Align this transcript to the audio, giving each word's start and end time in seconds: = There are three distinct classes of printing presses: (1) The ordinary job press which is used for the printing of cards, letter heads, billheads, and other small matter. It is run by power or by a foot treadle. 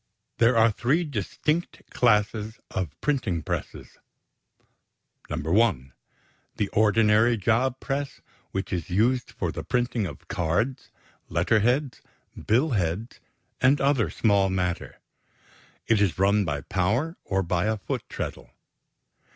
= 0.21 0.37
There 0.39 0.57
are 0.57 0.71
three 0.71 1.03
distinct 1.03 1.83
classes 1.91 2.59
of 2.71 2.99
printing 3.01 3.43
presses: 3.43 3.99
(1) 5.27 5.93
The 6.57 6.67
ordinary 6.69 7.37
job 7.37 7.79
press 7.79 8.19
which 8.49 8.73
is 8.73 8.89
used 8.89 9.29
for 9.29 9.51
the 9.51 9.61
printing 9.63 10.07
of 10.07 10.27
cards, 10.27 10.89
letter 11.29 11.59
heads, 11.59 12.01
billheads, 12.35 13.19
and 13.61 13.79
other 13.79 14.09
small 14.09 14.49
matter. 14.49 14.97
It 15.85 16.01
is 16.01 16.17
run 16.17 16.45
by 16.45 16.61
power 16.61 17.15
or 17.23 17.43
by 17.43 17.65
a 17.65 17.77
foot 17.77 18.01
treadle. 18.09 18.49